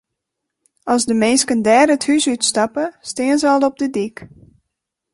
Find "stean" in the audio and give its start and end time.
3.09-3.37